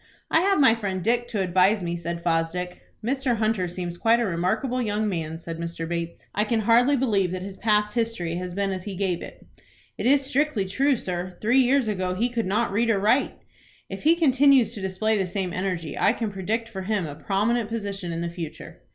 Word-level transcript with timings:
"I 0.31 0.41
have 0.41 0.59
my 0.59 0.73
friend 0.73 1.03
Dick 1.03 1.27
to 1.27 1.43
advise 1.43 1.83
me," 1.83 1.95
said 1.95 2.23
Fosdick. 2.23 2.81
"Mr. 3.05 3.35
Hunter 3.35 3.67
seems 3.67 3.99
quite 3.99 4.19
a 4.19 4.25
remarkable 4.25 4.81
young 4.81 5.07
man," 5.07 5.37
said 5.37 5.59
Mr. 5.59 5.87
Bates. 5.87 6.25
"I 6.33 6.43
can 6.43 6.61
hardly 6.61 6.97
believe 6.97 7.31
that 7.31 7.43
his 7.43 7.55
past 7.55 7.93
history 7.93 8.33
has 8.33 8.55
been 8.55 8.71
as 8.71 8.85
he 8.85 8.95
gave 8.95 9.21
it." 9.21 9.45
"It 9.99 10.07
is 10.07 10.25
strictly 10.25 10.65
true, 10.65 10.95
sir. 10.95 11.37
Three 11.39 11.59
years 11.59 11.87
ago 11.87 12.15
he 12.15 12.29
could 12.29 12.47
not 12.47 12.71
read 12.71 12.89
or 12.89 12.97
write." 12.97 13.37
"If 13.89 14.01
he 14.01 14.15
continues 14.15 14.73
to 14.73 14.81
display 14.81 15.19
the 15.19 15.27
same 15.27 15.53
energy, 15.53 15.95
I 15.95 16.13
can 16.13 16.31
predict 16.31 16.67
for 16.67 16.81
him 16.81 17.05
a 17.05 17.13
prominent 17.13 17.69
position 17.69 18.11
in 18.11 18.21
the 18.21 18.27
future." 18.31 18.81